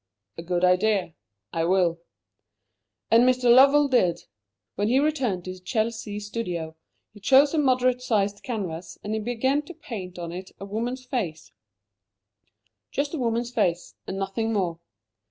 '""A 0.39 0.41
good 0.41 0.63
idea. 0.65 1.13
I 1.53 1.63
will." 1.65 1.99
And 3.11 3.23
Mr. 3.23 3.53
Lovell 3.53 3.87
did. 3.87 4.23
When 4.73 4.87
he 4.87 4.97
returned 4.99 5.43
to 5.43 5.51
his 5.51 5.61
Chelsea 5.61 6.19
studio, 6.19 6.75
he 7.13 7.19
chose 7.19 7.53
a 7.53 7.59
moderate 7.59 8.01
sized 8.01 8.41
canvas, 8.41 8.97
and 9.03 9.13
he 9.13 9.19
began 9.19 9.61
to 9.61 9.75
paint 9.75 10.17
on 10.17 10.31
it 10.31 10.53
a 10.59 10.65
woman's 10.65 11.05
face 11.05 11.51
just 12.89 13.13
a 13.13 13.19
woman's 13.19 13.51
face, 13.51 13.93
and 14.07 14.17
nothing 14.17 14.51
more. 14.51 14.79